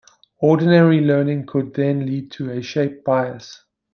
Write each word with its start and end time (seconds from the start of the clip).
Ordinary 0.39 0.99
learning 0.99 1.45
could, 1.45 1.75
then, 1.75 2.07
lead 2.07 2.31
to 2.31 2.49
a 2.49 2.63
shape 2.63 3.03
bias. 3.03 3.63